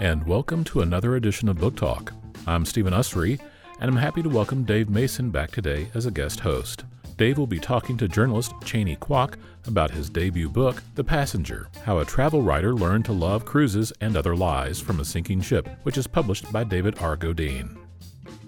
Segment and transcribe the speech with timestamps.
[0.00, 2.14] and welcome to another edition of Book Talk.
[2.46, 3.38] I'm Stephen Usery,
[3.80, 6.84] and I'm happy to welcome Dave Mason back today as a guest host.
[7.18, 9.36] Dave will be talking to journalist Chaney Kwak
[9.66, 14.16] about his debut book, The Passenger How a Travel Writer Learned to Love Cruises and
[14.16, 17.14] Other Lies from a Sinking Ship, which is published by David R.
[17.14, 17.76] Godine.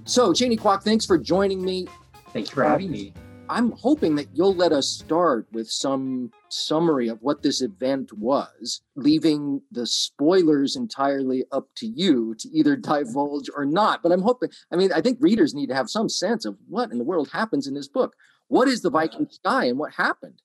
[0.06, 1.86] So, Chaney Kwak, thanks for joining me.
[2.32, 3.12] Thank you for having me.
[3.50, 8.82] I'm hoping that you'll let us start with some summary of what this event was,
[8.96, 14.02] leaving the spoilers entirely up to you to either divulge or not.
[14.02, 16.90] But I'm hoping, I mean, I think readers need to have some sense of what
[16.90, 18.14] in the world happens in this book.
[18.48, 20.42] What is the Viking Sky and what happened?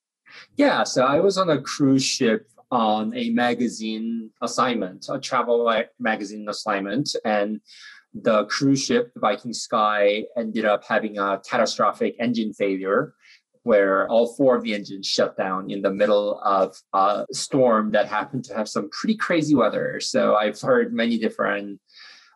[0.55, 6.47] Yeah, so I was on a cruise ship on a magazine assignment, a travel magazine
[6.49, 7.61] assignment, and
[8.13, 13.13] the cruise ship, the Viking Sky, ended up having a catastrophic engine failure
[13.67, 18.07] where all four of the engines shut down in the middle of a storm that
[18.07, 19.99] happened to have some pretty crazy weather.
[19.99, 21.81] So I've heard many different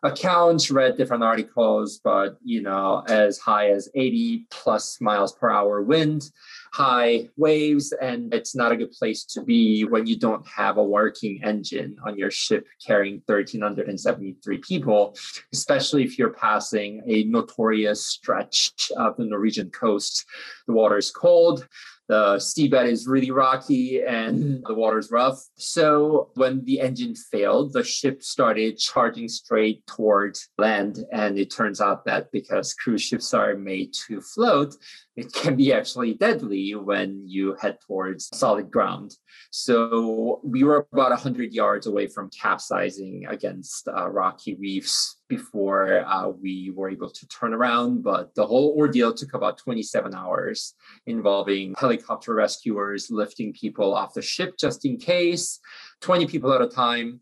[0.02, 5.82] accounts, read different articles, but you know, as high as 80 plus miles per hour
[5.82, 6.30] wind,
[6.72, 10.84] high waves, and it's not a good place to be when you don't have a
[10.84, 15.14] working engine on your ship carrying 1,373 people,
[15.52, 20.24] especially if you're passing a notorious stretch of the Norwegian coast.
[20.66, 21.68] The water is cold,
[22.12, 25.40] the seabed is really rocky and the water's rough.
[25.56, 30.98] So when the engine failed, the ship started charging straight towards land.
[31.10, 34.74] And it turns out that because cruise ships are made to float,
[35.14, 39.14] it can be actually deadly when you head towards solid ground.
[39.50, 46.28] So we were about 100 yards away from capsizing against uh, rocky reefs before uh,
[46.28, 48.02] we were able to turn around.
[48.02, 50.74] But the whole ordeal took about 27 hours,
[51.06, 55.60] involving helicopter rescuers lifting people off the ship just in case,
[56.00, 57.20] 20 people at a time.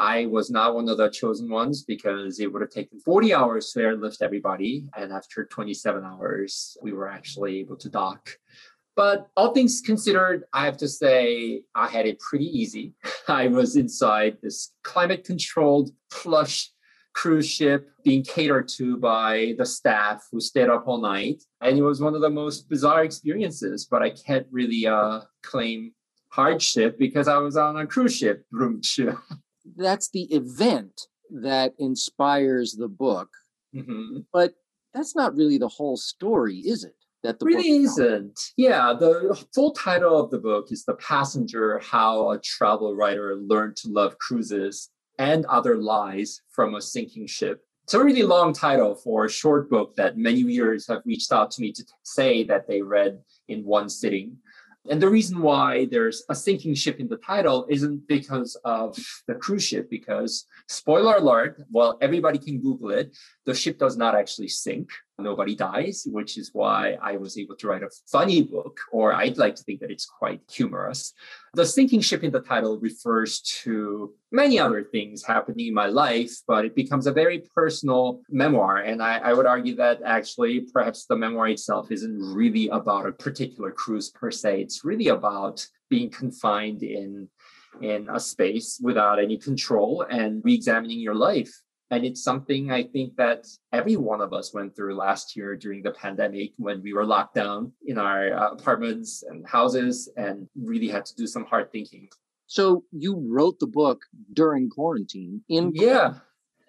[0.00, 3.70] I was not one of the chosen ones because it would have taken 40 hours
[3.72, 4.88] to airlift everybody.
[4.96, 8.30] And after 27 hours, we were actually able to dock.
[8.96, 12.94] But all things considered, I have to say I had it pretty easy.
[13.28, 16.70] I was inside this climate controlled, plush
[17.12, 21.42] cruise ship being catered to by the staff who stayed up all night.
[21.60, 25.92] And it was one of the most bizarre experiences, but I can't really uh, claim
[26.30, 28.46] hardship because I was on a cruise ship.
[29.76, 33.28] that's the event that inspires the book.
[33.74, 34.20] Mm-hmm.
[34.32, 34.54] But
[34.94, 36.94] that's not really the whole story, is it?
[37.22, 38.40] That the really isn't.
[38.56, 43.76] Yeah, the full title of the book is "The Passenger: How a Travel Writer Learned
[43.76, 44.88] to Love Cruises
[45.18, 49.68] and Other Lies from a Sinking Ship." It's a really long title for a short
[49.68, 53.64] book that many readers have reached out to me to say that they read in
[53.64, 54.36] one sitting.
[54.88, 58.96] And the reason why there's a sinking ship in the title isn't because of
[59.26, 64.14] the cruise ship, because spoiler alert, well, everybody can Google it, the ship does not
[64.14, 64.88] actually sink
[65.22, 69.38] nobody dies, which is why I was able to write a funny book, or I'd
[69.38, 71.12] like to think that it's quite humorous.
[71.54, 76.32] The sinking ship in the title refers to many other things happening in my life,
[76.46, 78.78] but it becomes a very personal memoir.
[78.78, 83.12] And I, I would argue that actually, perhaps the memoir itself isn't really about a
[83.12, 84.62] particular cruise per se.
[84.62, 87.28] It's really about being confined in
[87.80, 91.52] in a space without any control and re-examining your life
[91.90, 95.82] and it's something I think that every one of us went through last year during
[95.82, 100.88] the pandemic when we were locked down in our uh, apartments and houses and really
[100.88, 102.08] had to do some hard thinking.
[102.46, 104.02] So you wrote the book
[104.32, 106.14] during quarantine in Yeah.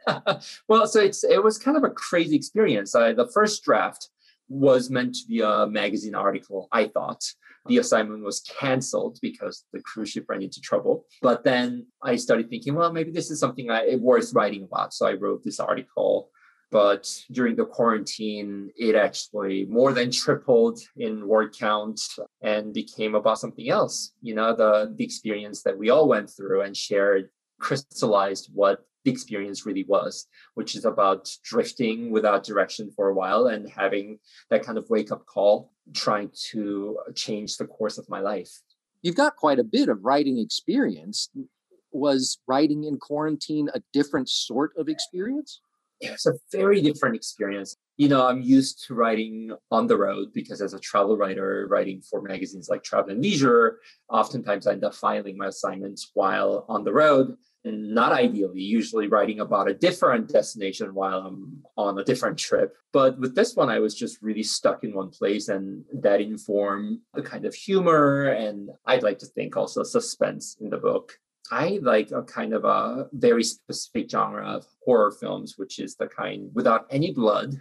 [0.68, 2.96] well, so it's it was kind of a crazy experience.
[2.96, 4.09] I, the first draft
[4.50, 7.24] was meant to be a magazine article, I thought
[7.68, 11.06] the assignment was canceled because the cruise ship ran into trouble.
[11.22, 14.94] But then I started thinking, well, maybe this is something I, worth writing about.
[14.94, 16.30] So I wrote this article.
[16.72, 22.02] But during the quarantine, it actually more than tripled in word count
[22.42, 24.14] and became about something else.
[24.22, 27.30] You know, the, the experience that we all went through and shared
[27.60, 33.47] crystallized what the experience really was, which is about drifting without direction for a while
[33.47, 34.20] and having
[34.50, 38.49] that kind of wake up call, trying to uh, change the course of my life.
[39.02, 41.29] You've got quite a bit of writing experience.
[41.91, 45.61] Was writing in quarantine a different sort of experience?
[45.99, 47.76] It's a very different experience.
[47.97, 52.02] You know, I'm used to writing on the road because as a travel writer, writing
[52.02, 53.79] for magazines like Travel and Leisure,
[54.09, 59.40] oftentimes I end up filing my assignments while on the road not ideally, usually writing
[59.40, 62.75] about a different destination while I'm on a different trip.
[62.91, 66.99] But with this one, I was just really stuck in one place, and that informed
[67.13, 71.13] the kind of humor and I'd like to think also suspense in the book.
[71.52, 76.08] I like a kind of a very specific genre of horror films, which is the
[76.08, 77.59] kind without any blood,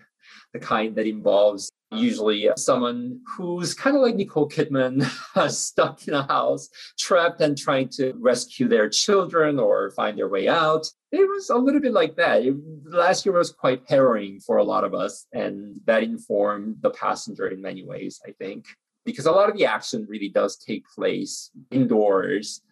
[0.53, 6.15] the kind that involves usually someone who's kind of like Nicole Kidman, uh, stuck in
[6.15, 10.87] a house, trapped and trying to rescue their children or find their way out.
[11.13, 12.43] It was a little bit like that.
[12.43, 12.55] It,
[12.85, 17.49] last year was quite harrowing for a lot of us, and that informed The Passenger
[17.49, 18.67] in many ways, I think,
[19.05, 22.63] because a lot of the action really does take place indoors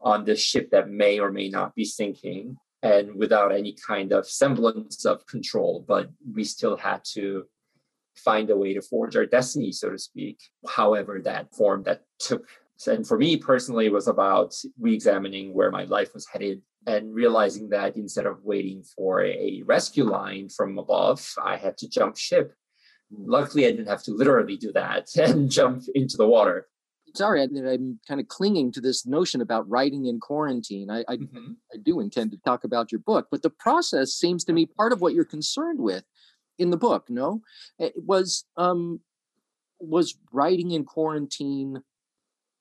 [0.00, 4.26] on this ship that may or may not be sinking and without any kind of
[4.26, 5.84] semblance of control.
[5.86, 7.46] But we still had to
[8.16, 10.38] find a way to forge our destiny, so to speak,
[10.68, 12.46] however that form that took.
[12.86, 17.14] And for me personally, it was about re examining where my life was headed and
[17.14, 22.16] realizing that instead of waiting for a rescue line from above, I had to jump
[22.16, 22.54] ship.
[23.10, 26.66] Luckily, I didn't have to literally do that and jump into the water
[27.14, 30.90] sorry, I, am kind of clinging to this notion about writing in quarantine.
[30.90, 31.52] I, I, mm-hmm.
[31.72, 34.92] I, do intend to talk about your book, but the process seems to me part
[34.92, 36.04] of what you're concerned with
[36.62, 37.10] in the book.
[37.10, 37.42] No,
[37.78, 39.00] it was um,
[39.80, 41.82] was writing in quarantine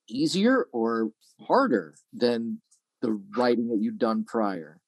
[0.09, 2.62] easier or harder than
[3.01, 4.80] the writing that you'd done prior?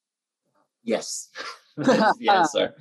[0.83, 1.29] Yes.
[1.77, 2.75] The answer.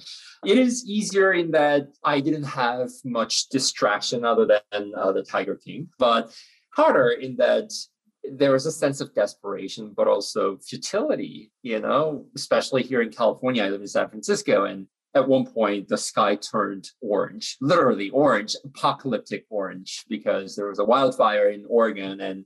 [0.45, 5.57] It is easier in that I didn't have much distraction other than uh, the Tiger
[5.57, 6.31] King, but
[6.75, 7.73] harder in that
[8.23, 13.65] there was a sense of desperation, but also futility, you know, especially here in California.
[13.65, 18.57] I live in San Francisco, and at one point the sky turned orange, literally orange,
[18.65, 22.45] apocalyptic orange, because there was a wildfire in Oregon and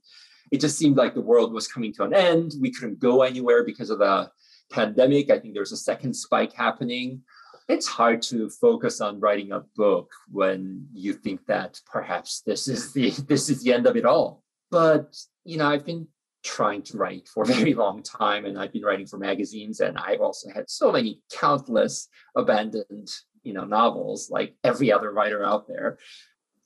[0.53, 2.53] it just seemed like the world was coming to an end.
[2.61, 4.31] We couldn't go anywhere because of the
[4.71, 5.31] pandemic.
[5.31, 7.23] I think there was a second spike happening.
[7.69, 12.93] It's hard to focus on writing a book when you think that perhaps this is
[12.93, 14.45] the this is the end of it all.
[14.71, 16.07] But you know, I've been
[16.47, 17.59] trying to write for a mm-hmm.
[17.59, 21.21] very long time and I've been writing for magazines and I've also had so many
[21.33, 23.11] countless abandoned,
[23.43, 25.99] you know, novels like every other writer out there.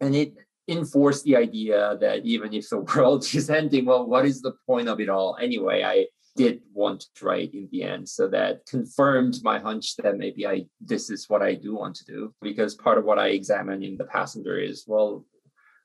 [0.00, 0.34] And it
[0.68, 4.88] enforced the idea that even if the world is ending, well, what is the point
[4.88, 5.82] of it all anyway?
[5.82, 6.06] I
[6.36, 8.08] did want to write in the end.
[8.08, 12.04] So that confirmed my hunch that maybe I this is what I do want to
[12.04, 12.34] do.
[12.40, 15.24] Because part of what I examine in the passenger is, well,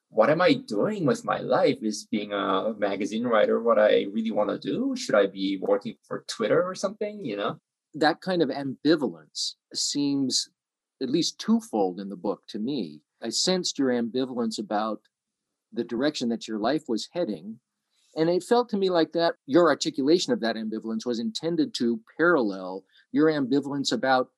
[0.10, 1.78] what am I doing with my life?
[1.82, 4.96] Is being a magazine writer what I really want to do?
[4.96, 7.24] Should I be working for Twitter or something?
[7.24, 7.60] You know?
[7.94, 10.50] That kind of ambivalence seems
[11.02, 13.02] at least twofold in the book to me.
[13.22, 15.02] I sensed your ambivalence about
[15.74, 17.60] the direction that your life was heading
[18.16, 22.00] and it felt to me like that your articulation of that ambivalence was intended to
[22.18, 24.30] parallel your ambivalence about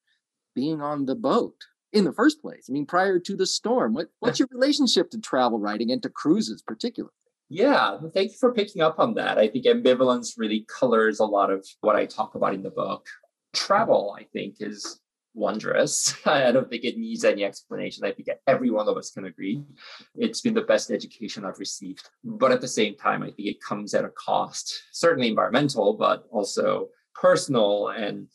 [0.55, 1.55] being on the boat
[1.97, 2.67] in the first place.
[2.69, 6.09] I mean, prior to the storm, what, what's your relationship to travel writing and to
[6.09, 7.11] cruises particularly?
[7.49, 9.37] Yeah, thank you for picking up on that.
[9.37, 13.07] I think ambivalence really colors a lot of what I talk about in the book.
[13.53, 14.99] Travel, I think, is
[15.33, 16.13] wondrous.
[16.25, 18.03] I don't think it needs any explanation.
[18.03, 19.63] I think every one of us can agree.
[20.15, 22.09] It's been the best education I've received.
[22.23, 26.25] But at the same time, I think it comes at a cost, certainly environmental, but
[26.31, 28.27] also personal and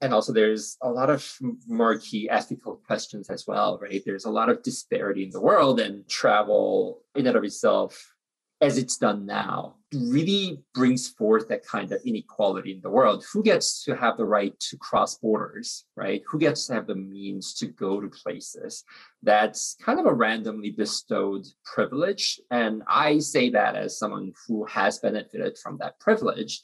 [0.00, 1.36] and also there's a lot of
[1.66, 6.08] murky ethical questions as well right there's a lot of disparity in the world and
[6.08, 8.14] travel in and of itself
[8.60, 13.24] as it's done now really brings forth that kind of inequality in the world.
[13.32, 16.22] Who gets to have the right to cross borders, right?
[16.28, 18.84] Who gets to have the means to go to places?
[19.22, 22.40] That's kind of a randomly bestowed privilege.
[22.50, 26.60] And I say that as someone who has benefited from that privilege.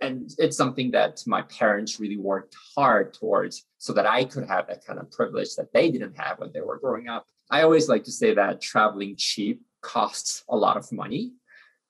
[0.00, 4.68] And it's something that my parents really worked hard towards so that I could have
[4.68, 7.26] that kind of privilege that they didn't have when they were growing up.
[7.50, 11.32] I always like to say that traveling cheap costs a lot of money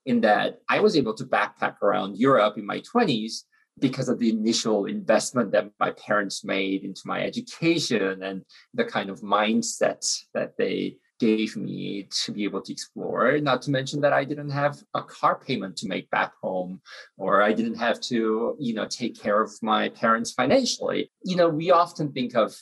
[0.06, 3.42] in that I was able to backpack around Europe in my 20s
[3.78, 9.10] because of the initial investment that my parents made into my education and the kind
[9.10, 13.38] of mindset that they gave me to be able to explore.
[13.38, 16.80] Not to mention that I didn't have a car payment to make back home,
[17.16, 21.10] or I didn't have to, you know, take care of my parents financially.
[21.24, 22.56] You know, we often think of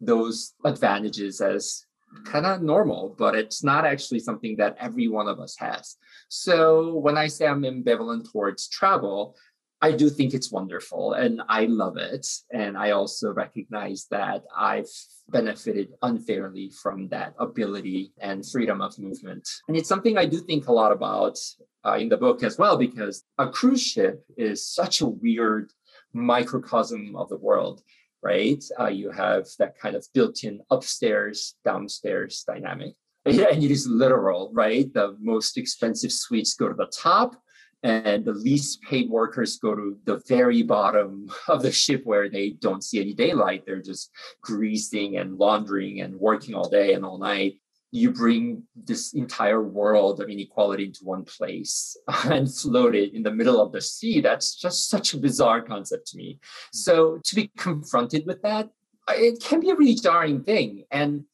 [0.00, 1.84] those advantages as
[2.24, 5.96] kind of normal, but it's not actually something that every one of us has.
[6.28, 9.36] So when I say I'm ambivalent towards travel,
[9.82, 12.26] I do think it's wonderful and I love it.
[12.52, 14.88] And I also recognize that I've
[15.28, 19.48] benefited unfairly from that ability and freedom of movement.
[19.66, 21.36] And it's something I do think a lot about
[21.84, 25.72] uh, in the book as well, because a cruise ship is such a weird
[26.12, 27.82] microcosm of the world
[28.22, 28.62] right?
[28.78, 32.94] Uh, you have that kind of built-in upstairs, downstairs dynamic.
[33.24, 34.92] And it is literal, right?
[34.92, 37.36] The most expensive suites go to the top
[37.82, 42.50] and the least paid workers go to the very bottom of the ship where they
[42.50, 43.64] don't see any daylight.
[43.66, 44.10] They're just
[44.42, 47.58] greasing and laundering and working all day and all night.
[47.90, 53.30] You bring this entire world of inequality into one place and float it in the
[53.30, 54.20] middle of the sea.
[54.20, 56.38] That's just such a bizarre concept to me.
[56.42, 56.76] Hmm.
[56.78, 58.70] So to be confronted with that,
[59.08, 60.84] it can be a really jarring thing.
[60.90, 61.24] And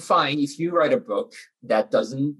[0.00, 1.34] fine, if you write a book
[1.64, 2.36] that doesn't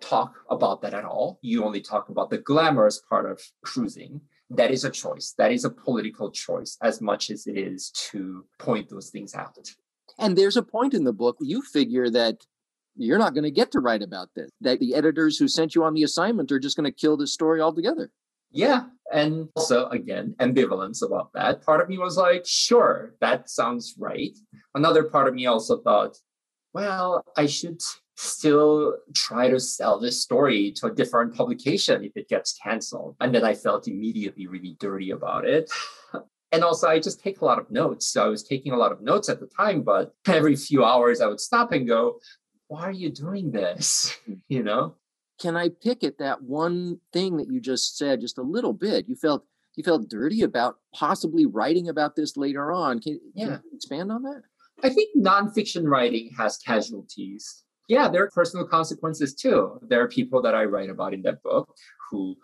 [0.00, 1.38] talk about that at all.
[1.42, 4.20] You only talk about the glamorous part of cruising.
[4.50, 5.34] That is a choice.
[5.36, 9.58] That is a political choice as much as it is to point those things out.
[10.18, 12.44] And there's a point in the book you figure that
[12.96, 15.84] you're not going to get to write about this, that the editors who sent you
[15.84, 18.10] on the assignment are just going to kill this story altogether.
[18.50, 18.86] Yeah.
[19.12, 21.62] And also, again, ambivalence about that.
[21.62, 24.36] Part of me was like, sure, that sounds right.
[24.74, 26.16] Another part of me also thought,
[26.74, 27.80] well, I should
[28.18, 33.14] still try to sell this story to a different publication if it gets canceled.
[33.20, 35.70] And then I felt immediately really dirty about it.
[36.52, 38.08] and also, I just take a lot of notes.
[38.08, 41.20] So I was taking a lot of notes at the time, but every few hours
[41.20, 42.18] I would stop and go,
[42.66, 44.16] why are you doing this?
[44.48, 44.96] you know?
[45.40, 49.08] Can I pick at that one thing that you just said just a little bit?
[49.08, 49.44] You felt
[49.76, 52.98] you felt dirty about possibly writing about this later on.
[52.98, 53.44] Can, yeah.
[53.44, 54.42] can you expand on that?
[54.82, 59.80] I think nonfiction writing has casualties yeah, there are personal consequences too.
[59.82, 61.74] There are people that I write about in that book
[62.10, 62.36] who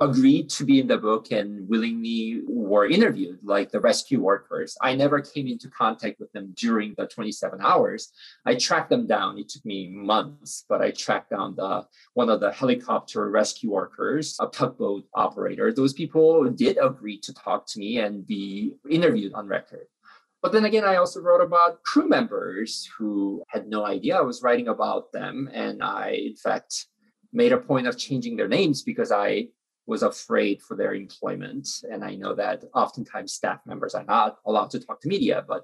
[0.00, 4.76] agreed to be in the book and willingly were interviewed, like the rescue workers.
[4.82, 8.12] I never came into contact with them during the 27 hours.
[8.44, 9.38] I tracked them down.
[9.38, 14.36] It took me months, but I tracked down the one of the helicopter rescue workers,
[14.40, 15.72] a tugboat operator.
[15.72, 19.86] Those people did agree to talk to me and be interviewed on record.
[20.44, 24.42] But then again, I also wrote about crew members who had no idea I was
[24.42, 25.48] writing about them.
[25.54, 26.88] And I, in fact,
[27.32, 29.48] made a point of changing their names because I
[29.86, 31.66] was afraid for their employment.
[31.90, 35.42] And I know that oftentimes staff members are not allowed to talk to media.
[35.48, 35.62] But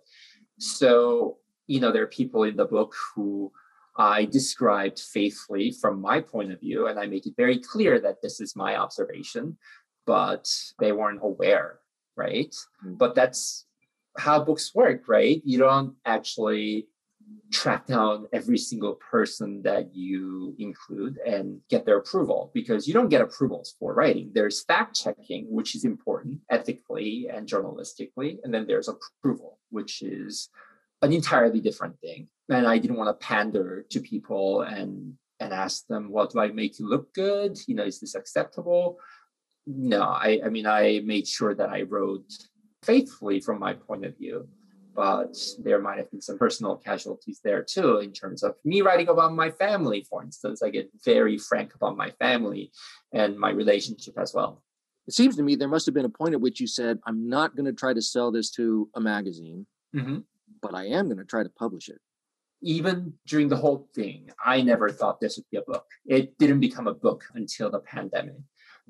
[0.58, 3.52] so, you know, there are people in the book who
[3.98, 6.86] I described faithfully from my point of view.
[6.86, 9.58] And I make it very clear that this is my observation,
[10.06, 11.80] but they weren't aware.
[12.16, 12.54] Right.
[12.82, 12.94] Mm-hmm.
[12.94, 13.66] But that's
[14.18, 15.40] how books work, right?
[15.44, 16.88] You don't actually
[17.50, 23.08] track down every single person that you include and get their approval because you don't
[23.08, 24.30] get approvals for writing.
[24.32, 28.38] There's fact checking, which is important ethically and journalistically.
[28.44, 30.48] And then there's approval, which is
[31.02, 32.28] an entirely different thing.
[32.48, 36.48] And I didn't want to pander to people and and ask them, well, do I
[36.48, 37.56] make you look good?
[37.66, 38.98] You know, is this acceptable?
[39.66, 42.30] No, I, I mean, I made sure that I wrote
[42.82, 44.48] faithfully from my point of view.
[44.94, 49.08] But there might have been some personal casualties there too, in terms of me writing
[49.08, 50.62] about my family, for instance.
[50.62, 52.72] I get very frank about my family
[53.12, 54.62] and my relationship as well.
[55.06, 57.28] It seems to me there must have been a point at which you said, I'm
[57.28, 60.18] not going to try to sell this to a magazine, mm-hmm.
[60.60, 62.00] but I am going to try to publish it
[62.62, 65.86] even during the whole thing, I never thought this would be a book.
[66.06, 68.36] It didn't become a book until the pandemic.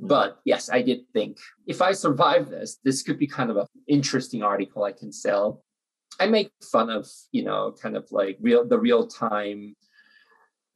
[0.01, 3.67] But yes, I did think if I survive this, this could be kind of an
[3.87, 5.63] interesting article I can sell.
[6.19, 9.77] I make fun of, you know, kind of like real the real time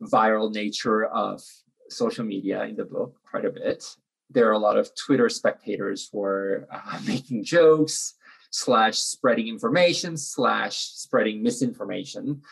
[0.03, 1.43] viral nature of
[1.89, 3.85] social media in the book quite a bit.
[4.31, 8.15] There are a lot of Twitter spectators who are uh, making jokes
[8.51, 12.43] slash spreading information slash spreading misinformation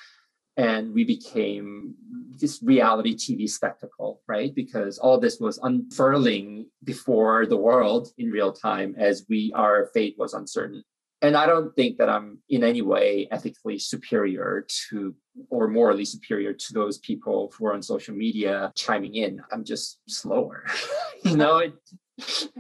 [0.57, 1.95] and we became
[2.43, 4.55] this reality TV spectacle, right?
[4.55, 10.17] Because all this was unfurling before the world in real time as we our fate
[10.19, 10.85] was uncertain.
[11.23, 15.15] And I don't think that I'm in any way ethically superior to
[15.51, 19.41] or morally superior to those people who are on social media chiming in.
[19.53, 20.67] I'm just slower.
[21.25, 21.73] you know, it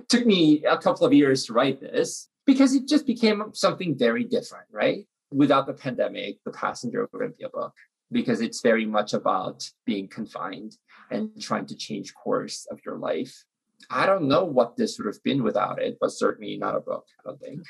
[0.09, 4.25] took me a couple of years to write this because it just became something very
[4.25, 5.07] different, right?
[5.33, 7.75] without the pandemic, the passenger wouldn't be a book
[8.13, 10.77] because it's very much about being confined
[11.11, 13.45] and trying to change course of your life.
[13.91, 17.05] I don't know what this would have been without it, but certainly not a book,
[17.21, 17.63] I don't think.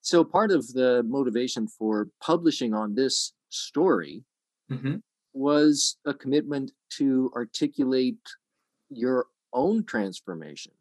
[0.00, 4.24] So part of the motivation for publishing on this story
[4.70, 4.96] mm-hmm.
[5.34, 8.20] was a commitment to articulate
[8.88, 10.72] your own transformation.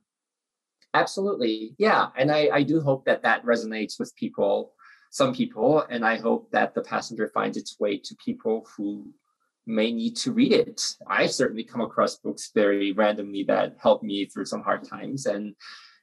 [0.93, 1.75] Absolutely.
[1.77, 2.07] Yeah.
[2.17, 4.73] And I, I do hope that that resonates with people
[5.11, 9.13] some people, and I hope that the passenger finds its way to people who
[9.65, 10.81] may need to read it.
[11.07, 15.25] I certainly come across books very randomly that help me through some hard times.
[15.25, 15.55] And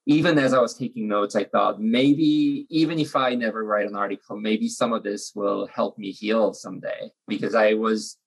[0.06, 3.96] even as I was taking notes, I thought maybe even if I never write an
[3.96, 8.18] article, maybe some of this will help me heal someday because I was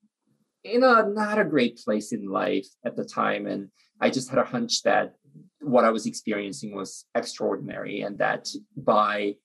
[0.63, 3.46] in a not a great place in life at the time.
[3.46, 3.69] And
[4.01, 5.13] I just had a hunch that
[5.62, 9.36] what I was experiencing was extraordinary, and that by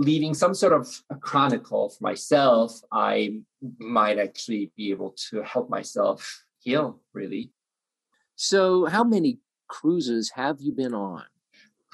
[0.00, 3.40] leaving some sort of a chronicle for myself, I
[3.78, 7.52] might actually be able to help myself heal, really.
[8.34, 11.24] So, how many cruises have you been on?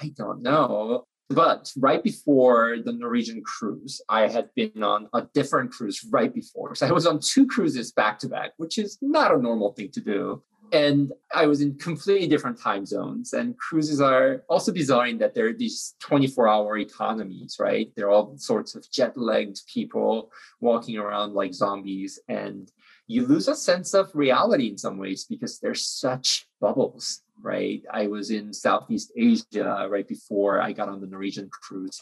[0.01, 1.03] I don't know.
[1.29, 6.73] But right before the Norwegian cruise, I had been on a different cruise right before.
[6.75, 9.91] So I was on two cruises back to back, which is not a normal thing
[9.91, 10.41] to do.
[10.71, 13.33] And I was in completely different time zones.
[13.33, 17.91] And cruises are also designed that they're these 24 hour economies, right?
[17.95, 22.19] They're all sorts of jet lagged people walking around like zombies.
[22.27, 22.71] And
[23.07, 27.83] you lose a sense of reality in some ways because they're such bubbles right?
[27.91, 32.01] I was in Southeast Asia right before I got on the Norwegian cruise.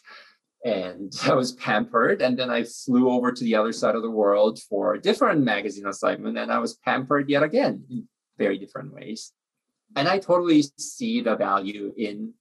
[0.64, 2.22] And I was pampered.
[2.22, 5.44] And then I flew over to the other side of the world for a different
[5.44, 6.38] magazine assignment.
[6.38, 8.08] And I was pampered yet again in
[8.38, 9.32] very different ways.
[9.96, 12.34] And I totally see the value in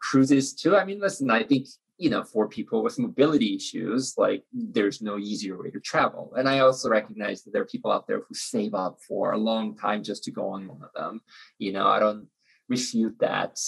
[0.00, 0.76] cruises too.
[0.76, 1.68] I mean, listen, I think
[2.02, 6.32] you know, for people with mobility issues, like there's no easier way to travel.
[6.36, 9.38] And I also recognize that there are people out there who save up for a
[9.38, 11.20] long time just to go on one of them.
[11.58, 12.26] You know, I don't
[12.68, 13.60] refute that.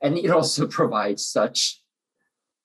[0.00, 1.82] And it also provides such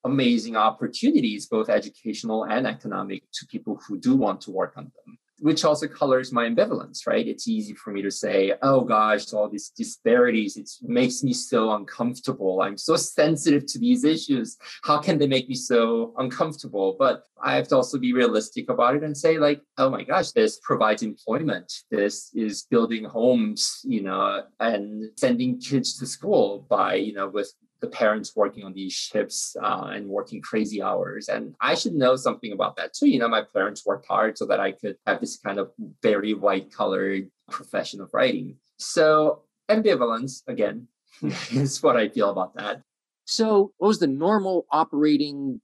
[0.05, 5.17] amazing opportunities, both educational and economic, to people who do want to work on them
[5.41, 7.27] which also colors my ambivalence, right?
[7.27, 11.73] It's easy for me to say, oh gosh, all these disparities, it makes me so
[11.73, 12.61] uncomfortable.
[12.61, 14.57] I'm so sensitive to these issues.
[14.83, 16.95] How can they make me so uncomfortable?
[16.97, 20.31] But I have to also be realistic about it and say, like, oh my gosh,
[20.31, 21.73] this provides employment.
[21.89, 27.51] This is building homes, you know, and sending kids to school by, you know, with
[27.81, 31.27] the parents working on these ships uh, and working crazy hours.
[31.27, 33.09] And I should know something about that too.
[33.09, 35.71] You know, my parents worked hard so that I could have this kind of
[36.01, 38.57] very white colored profession of writing.
[38.77, 40.87] So ambivalence, again,
[41.51, 42.83] is what I feel about that.
[43.25, 45.61] So, what was the normal operating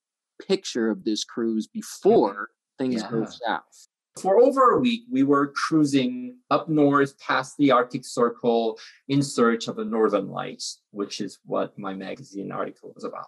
[0.47, 3.11] picture of this cruise before things yeah.
[3.11, 3.87] go south?
[4.17, 9.67] For over a week, we were cruising up north past the Arctic Circle in search
[9.67, 13.27] of the Northern Lights, which is what my magazine article was about.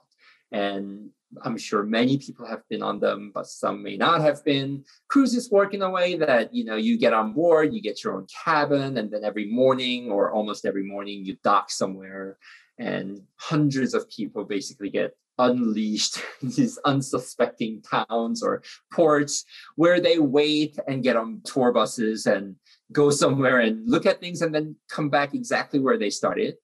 [0.51, 1.09] And
[1.43, 4.83] I'm sure many people have been on them, but some may not have been.
[5.07, 8.15] Cruises work in a way that you know you get on board, you get your
[8.15, 12.37] own cabin, and then every morning or almost every morning you dock somewhere,
[12.79, 18.61] and hundreds of people basically get unleashed these unsuspecting towns or
[18.93, 22.55] ports where they wait and get on tour buses and
[22.91, 26.55] go somewhere and look at things and then come back exactly where they started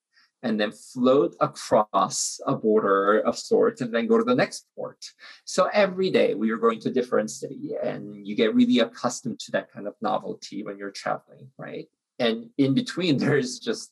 [0.44, 5.04] and then float across a border of sorts and then go to the next port.
[5.46, 9.40] So every day we are going to a different city and you get really accustomed
[9.40, 11.88] to that kind of novelty when you're traveling, right?
[12.20, 13.92] And in between, there's just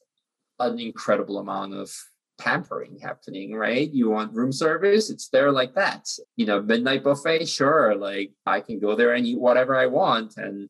[0.59, 1.91] an incredible amount of
[2.37, 3.91] pampering happening, right?
[3.91, 6.07] You want room service, it's there like that.
[6.35, 10.37] You know, midnight buffet, sure, like I can go there and eat whatever I want.
[10.37, 10.69] And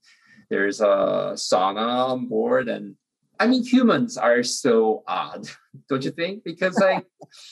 [0.50, 2.68] there's a sauna on board.
[2.68, 2.96] And
[3.40, 5.50] I mean, humans are so odd,
[5.90, 6.44] don't you think?
[6.44, 7.06] Because like,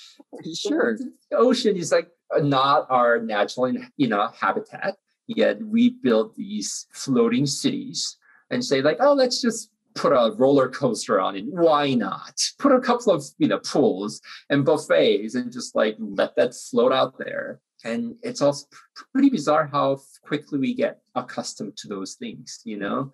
[0.56, 0.98] sure,
[1.32, 4.98] the ocean is like not our natural, you know, habitat.
[5.28, 8.18] Yet we build these floating cities
[8.50, 11.46] and say like, oh, let's just put a roller coaster on it.
[11.48, 12.40] Why not?
[12.60, 16.92] Put a couple of you know pools and buffets and just like let that float
[16.92, 17.60] out there.
[17.84, 18.68] And it's also
[19.12, 22.62] pretty bizarre how quickly we get accustomed to those things.
[22.64, 23.14] You know,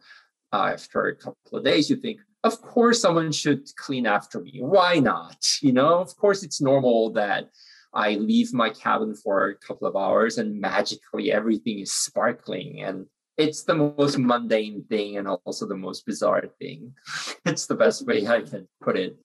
[0.54, 4.60] uh, after a couple of days, you think, of course, someone should clean after me.
[4.60, 5.46] Why not?
[5.62, 7.50] You know, of course, it's normal that
[7.94, 13.08] I leave my cabin for a couple of hours and magically everything is sparkling and
[13.38, 16.94] it's the most mundane thing and also the most bizarre thing.
[17.46, 19.18] it's the best way I can put it.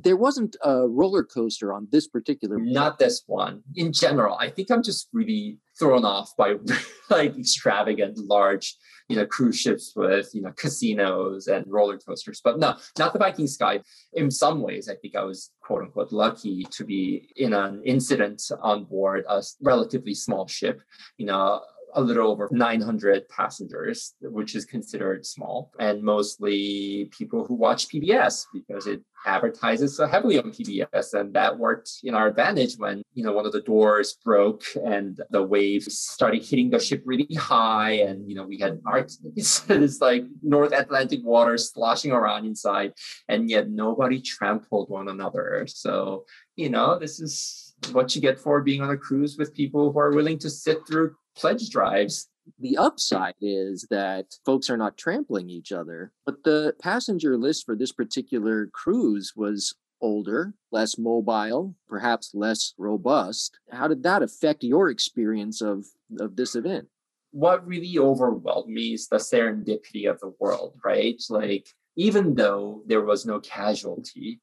[0.00, 2.56] There wasn't a roller coaster on this particular.
[2.58, 3.62] Not this one.
[3.74, 6.54] In general, I think I'm just really thrown off by
[7.10, 8.76] like extravagant, large,
[9.08, 12.40] you know, cruise ships with you know casinos and roller coasters.
[12.42, 13.80] But no, not the Viking Sky.
[14.12, 18.40] In some ways, I think I was quote unquote lucky to be in an incident
[18.62, 20.80] on board a relatively small ship.
[21.16, 21.60] You know,
[21.98, 28.46] a little over 900 passengers, which is considered small, and mostly people who watch PBS
[28.54, 33.24] because it advertises so heavily on PBS, and that worked in our advantage when you
[33.24, 37.92] know one of the doors broke and the waves started hitting the ship really high,
[37.92, 38.98] and you know we had our
[39.36, 42.92] it's like North Atlantic water sloshing around inside,
[43.28, 45.66] and yet nobody trampled one another.
[45.68, 49.92] So you know this is what you get for being on a cruise with people
[49.92, 52.28] who are willing to sit through pledge drives.
[52.58, 57.76] The upside is that folks are not trampling each other, but the passenger list for
[57.76, 63.58] this particular cruise was older, less mobile, perhaps less robust.
[63.70, 65.86] How did that affect your experience of,
[66.18, 66.88] of this event?
[67.32, 71.20] What really overwhelmed me is the serendipity of the world, right?
[71.28, 74.40] Like, even though there was no casualty,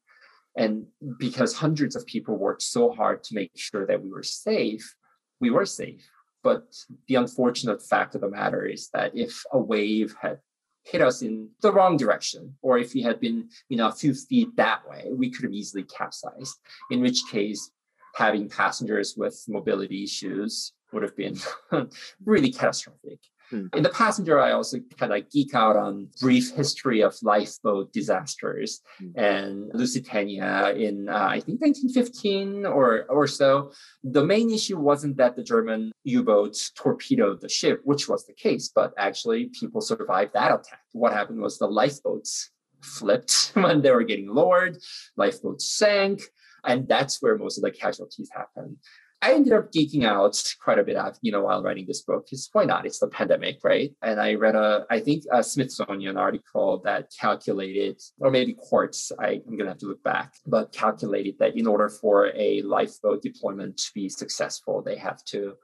[0.56, 0.86] and
[1.18, 4.94] because hundreds of people worked so hard to make sure that we were safe,
[5.40, 6.08] we were safe.
[6.46, 6.76] But
[7.08, 10.38] the unfortunate fact of the matter is that if a wave had
[10.84, 14.14] hit us in the wrong direction, or if we had been, you know, a few
[14.14, 16.54] feet that way, we could have easily capsized.
[16.92, 17.72] In which case,
[18.14, 21.36] having passengers with mobility issues would have been
[22.24, 23.18] really catastrophic.
[23.50, 23.66] Hmm.
[23.74, 28.80] In the passenger, I also kind of geek out on brief history of lifeboat disasters
[28.98, 29.18] hmm.
[29.18, 33.72] and Lusitania in uh, I think 1915 or or so.
[34.02, 38.70] The main issue wasn't that the German U-boats torpedoed the ship, which was the case,
[38.74, 40.80] but actually people survived that attack.
[40.92, 42.50] What happened was the lifeboats
[42.82, 44.78] flipped when they were getting lowered,
[45.16, 46.20] lifeboats sank,
[46.64, 48.76] and that's where most of the casualties happened.
[49.22, 52.26] I ended up geeking out quite a bit, you know, while writing this book.
[52.26, 52.86] Because why not?
[52.86, 53.92] It's the pandemic, right?
[54.02, 59.12] And I read a, I think a Smithsonian article that calculated, or maybe Quartz.
[59.18, 63.22] I, I'm gonna have to look back, but calculated that in order for a lifeboat
[63.22, 65.54] deployment to be successful, they have to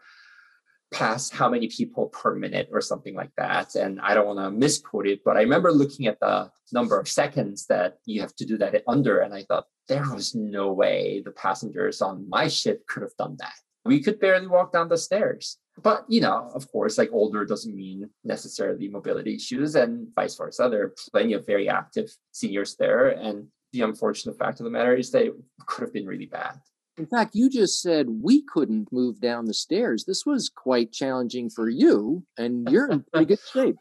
[0.92, 3.74] pass how many people per minute or something like that.
[3.74, 7.08] And I don't want to misquote it, but I remember looking at the number of
[7.08, 11.22] seconds that you have to do that under, and I thought there was no way
[11.24, 13.54] the passengers on my ship could have done that.
[13.84, 15.58] We could barely walk down the stairs.
[15.82, 20.68] But, you know, of course, like older doesn't mean necessarily mobility issues and vice versa.
[20.70, 23.08] There are plenty of very active seniors there.
[23.08, 25.30] And the unfortunate fact of the matter is they
[25.66, 26.60] could have been really bad.
[26.98, 30.04] In fact, you just said we couldn't move down the stairs.
[30.04, 33.76] This was quite challenging for you, and you're in pretty good shape.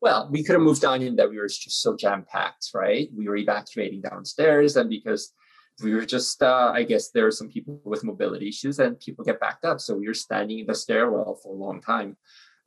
[0.00, 3.08] Well, we could have moved down in that we were just so jam packed, right?
[3.16, 5.32] We were evacuating downstairs, and because
[5.82, 9.24] we were just, uh, I guess there are some people with mobility issues, and people
[9.24, 9.80] get backed up.
[9.80, 12.16] So we were standing in the stairwell for a long time.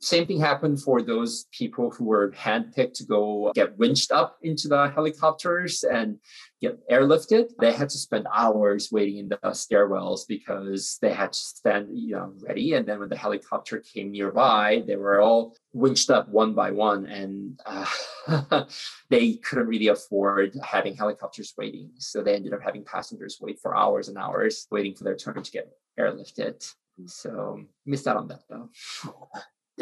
[0.02, 4.66] Same thing happened for those people who were handpicked to go get winched up into
[4.66, 6.18] the helicopters and
[6.62, 7.50] get airlifted.
[7.60, 12.16] They had to spend hours waiting in the stairwells because they had to stand, you
[12.16, 12.72] know, ready.
[12.72, 17.04] And then when the helicopter came nearby, they were all winched up one by one,
[17.04, 18.64] and uh,
[19.10, 21.90] they couldn't really afford having helicopters waiting.
[21.98, 25.42] So they ended up having passengers wait for hours and hours, waiting for their turn
[25.42, 26.72] to get airlifted.
[27.06, 28.68] So missed out on that though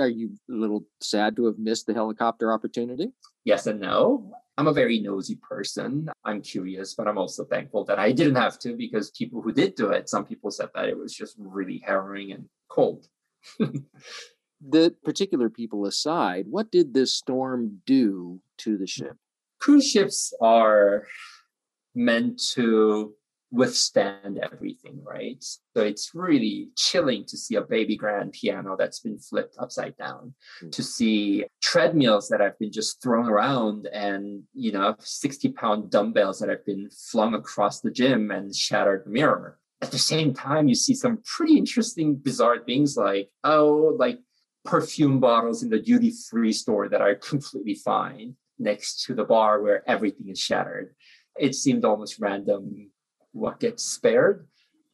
[0.01, 3.13] are you a little sad to have missed the helicopter opportunity?
[3.45, 4.33] Yes and no.
[4.57, 6.11] I'm a very nosy person.
[6.25, 9.77] I'm curious, but I'm also thankful that I didn't have to because people who did
[9.77, 13.07] do it, some people said that it was just really harrowing and cold.
[14.69, 19.17] the particular people aside, what did this storm do to the ship?
[19.61, 21.07] Cruise ships are
[21.95, 23.15] meant to
[23.51, 25.43] withstand everything, right?
[25.43, 30.35] So it's really chilling to see a baby grand piano that's been flipped upside down,
[30.59, 30.71] mm-hmm.
[30.71, 36.41] to see treadmills that have been just thrown around and, you know, 60 pound dumbbells
[36.41, 39.59] that have been flung across the gym and shattered the mirror.
[39.81, 44.19] At the same time, you see some pretty interesting, bizarre things like, oh, like
[44.65, 49.63] perfume bottles in the duty free store that are completely fine next to the bar
[49.63, 50.95] where everything is shattered.
[51.39, 52.91] It seemed almost random
[53.33, 54.47] what gets spared.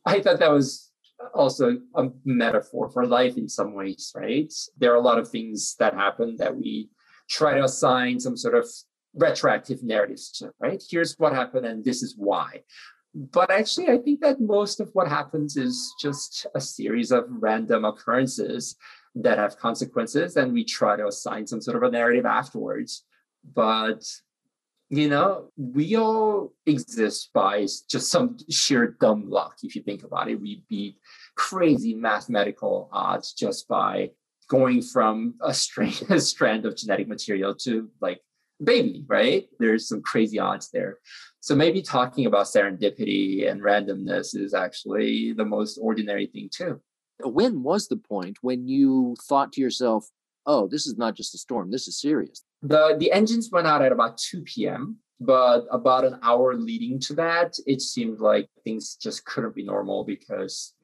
[0.04, 0.90] I thought that was
[1.34, 4.52] also a metaphor for life in some ways, right?
[4.78, 6.90] There are a lot of things that happen that we
[7.28, 8.66] try to assign some sort of
[9.14, 10.82] retroactive narratives to, right?
[10.90, 12.62] Here's what happened and this is why.
[13.14, 17.84] But actually, I think that most of what happens is just a series of random
[17.84, 18.74] occurrences
[19.14, 23.04] that have consequences, and we try to assign some sort of a narrative afterwards.
[23.54, 24.04] But
[24.90, 29.56] you know, we all exist by just some sheer dumb luck.
[29.62, 30.98] If you think about it, we beat
[31.36, 34.10] crazy mathematical odds just by
[34.48, 38.20] going from a strand, a strand of genetic material to like
[38.62, 39.46] baby, right?
[39.58, 40.98] There's some crazy odds there.
[41.40, 46.80] So maybe talking about serendipity and randomness is actually the most ordinary thing too.
[47.22, 50.08] When was the point when you thought to yourself,
[50.46, 52.42] oh, this is not just a storm, this is serious?
[52.64, 54.98] The the engines went out at about 2 p.m.
[55.20, 60.04] But about an hour leading to that, it seemed like things just couldn't be normal
[60.04, 60.74] because,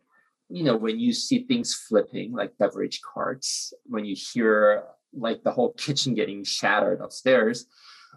[0.49, 5.51] you know, when you see things flipping like beverage carts, when you hear like the
[5.51, 7.67] whole kitchen getting shattered upstairs,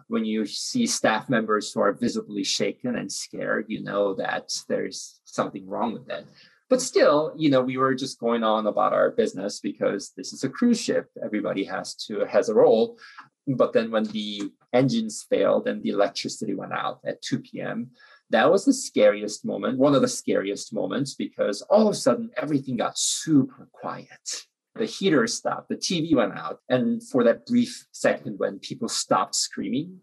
[0.08, 5.20] when you see staff members who are visibly shaken and scared, you know that there's
[5.24, 6.26] something wrong with it.
[6.70, 10.44] But still, you know, we were just going on about our business because this is
[10.44, 11.10] a cruise ship.
[11.22, 12.98] Everybody has to has a role.
[13.46, 17.90] But then when the engines failed and the electricity went out at 2 p.m.,
[18.30, 22.30] That was the scariest moment, one of the scariest moments, because all of a sudden
[22.36, 24.46] everything got super quiet.
[24.74, 26.58] The heater stopped, the TV went out.
[26.68, 30.00] And for that brief second when people stopped screaming,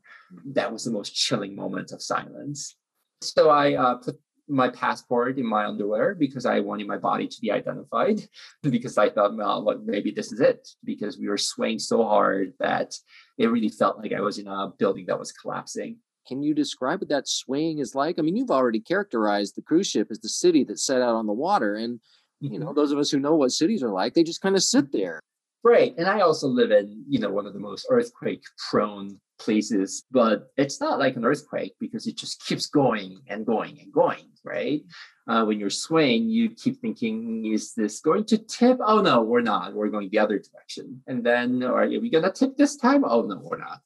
[0.54, 2.76] that was the most chilling moment of silence.
[3.22, 4.18] So I uh, put
[4.52, 8.22] my passport in my underwear because I wanted my body to be identified
[8.64, 12.54] because I thought, well, look, maybe this is it because we were swaying so hard
[12.60, 12.94] that
[13.38, 15.98] it really felt like I was in a building that was collapsing.
[16.28, 18.20] Can you describe what that swaying is like?
[18.20, 21.26] I mean, you've already characterized the cruise ship as the city that set out on
[21.26, 21.76] the water.
[21.76, 22.00] And,
[22.40, 22.76] you know, mm-hmm.
[22.76, 24.98] those of us who know what cities are like, they just kind of sit mm-hmm.
[24.98, 25.20] there.
[25.64, 25.94] Right.
[25.98, 30.52] And I also live in, you know, one of the most earthquake prone places, but
[30.58, 34.82] it's not like an earthquake because it just keeps going and going and going, right?
[35.28, 38.80] Uh, when you're swaying, you keep thinking, is this going to tip?
[38.84, 39.74] Oh, no, we're not.
[39.74, 41.02] We're going the other direction.
[41.08, 43.04] And then, are we going to tip this time?
[43.06, 43.82] Oh, no, we're not.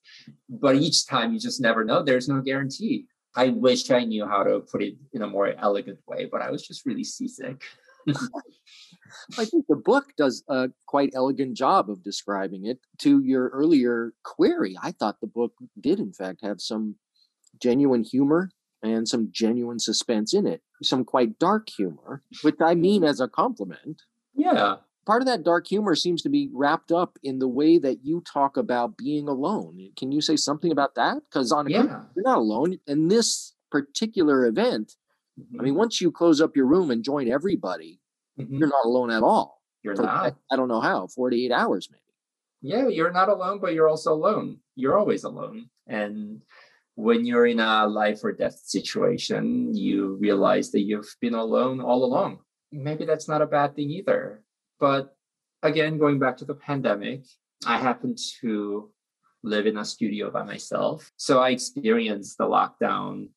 [0.50, 2.04] But each time you just never know.
[2.04, 3.06] There's no guarantee.
[3.36, 6.52] I wish I knew how to put it in a more elegant way, but I
[6.52, 7.62] was just really seasick.
[9.38, 12.80] I think the book does a quite elegant job of describing it.
[13.00, 16.96] To your earlier query, I thought the book did, in fact, have some
[17.62, 18.52] genuine humor
[18.84, 23.28] and some genuine suspense in it, some quite dark humor, which I mean as a
[23.28, 24.04] compliment.
[24.36, 24.78] Yeah.
[25.06, 28.22] Part of that dark humor seems to be wrapped up in the way that you
[28.22, 29.92] talk about being alone.
[29.98, 31.22] Can you say something about that?
[31.30, 32.02] Because on a yeah.
[32.16, 32.80] You're not alone.
[32.88, 34.94] In this particular event,
[35.40, 35.60] mm-hmm.
[35.60, 38.00] I mean, once you close up your room and join everybody,
[38.40, 38.58] mm-hmm.
[38.58, 39.62] you're not alone at all.
[39.84, 40.36] You're not.
[40.52, 42.02] I don't know how, 48 hours maybe.
[42.62, 44.58] Yeah, you're not alone, but you're also alone.
[44.76, 45.70] You're always alone.
[45.86, 46.42] And
[46.96, 52.04] when you're in a life or death situation, you realize that you've been alone all
[52.04, 52.40] along.
[52.72, 54.44] Maybe that's not a bad thing either.
[54.80, 55.16] But
[55.62, 57.26] again, going back to the pandemic,
[57.68, 58.90] I happen to
[59.44, 61.12] live in a studio by myself.
[61.18, 63.30] So I experienced the lockdown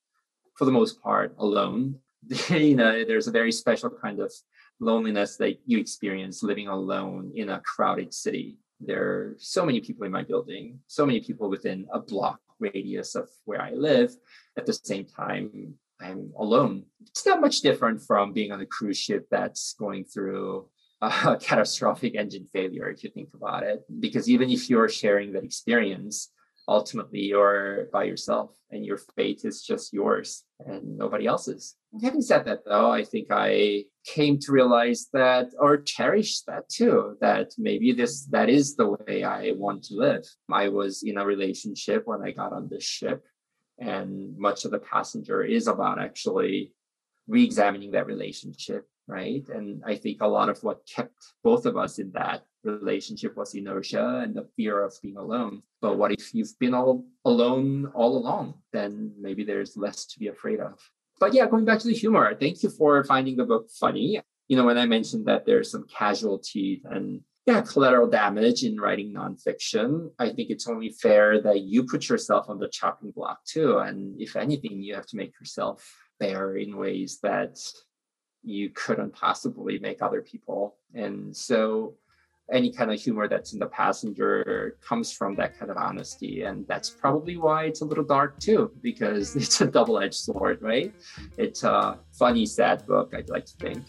[0.56, 1.96] for the most part alone.
[2.48, 4.32] you know, there's a very special kind of
[4.80, 8.58] loneliness that you experience living alone in a crowded city.
[8.80, 13.14] There are so many people in my building, so many people within a block radius
[13.14, 14.14] of where I live.
[14.56, 16.84] At the same time, I'm alone.
[17.00, 20.68] It's not much different from being on a cruise ship that's going through
[21.02, 23.84] a catastrophic engine failure, if you think about it.
[24.00, 26.32] Because even if you're sharing that experience,
[26.66, 31.76] ultimately you're by yourself and your fate is just yours and nobody else's.
[32.02, 37.16] Having said that, though, I think I came to realize that or cherish that too,
[37.20, 40.24] that maybe this that is the way I want to live.
[40.50, 43.24] I was in a relationship when I got on this ship,
[43.78, 46.72] and much of the passenger is about actually
[47.26, 49.46] re-examining that relationship, right?
[49.48, 53.54] And I think a lot of what kept both of us in that relationship was
[53.54, 55.62] inertia and the fear of being alone.
[55.80, 58.54] But what if you've been all alone all along?
[58.72, 60.78] Then maybe there's less to be afraid of.
[61.20, 64.20] But yeah, going back to the humor, thank you for finding the book funny.
[64.48, 69.14] You know, when I mentioned that there's some casualties and yeah, collateral damage in writing
[69.14, 73.78] nonfiction, I think it's only fair that you put yourself on the chopping block too.
[73.78, 77.58] And if anything, you have to make yourself bear in ways that
[78.42, 80.76] you couldn't possibly make other people.
[80.94, 81.94] And so
[82.50, 86.66] any kind of humor that's in the passenger comes from that kind of honesty and
[86.66, 90.92] that's probably why it's a little dark too because it's a double-edged sword right
[91.36, 93.84] it's a funny sad book i'd like to think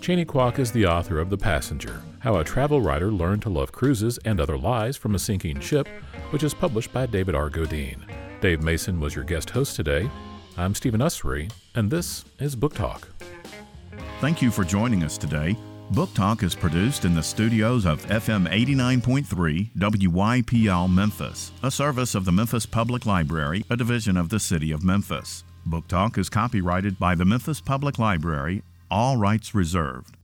[0.00, 3.70] Chaney Kwak is the author of The Passenger How a Travel Writer Learned to Love
[3.70, 5.86] Cruises and Other Lies from a Sinking Ship,
[6.30, 7.48] which is published by David R.
[7.48, 8.00] Godine.
[8.40, 10.10] Dave Mason was your guest host today.
[10.56, 13.06] I'm Stephen Usery, and this is Book Talk.
[14.20, 15.56] Thank you for joining us today.
[15.92, 22.24] Book Talk is produced in the studios of FM 89.3 WYPL Memphis, a service of
[22.24, 25.44] the Memphis Public Library, a division of the City of Memphis.
[25.66, 30.16] Book Talk is copyrighted by the Memphis Public Library, all rights reserved.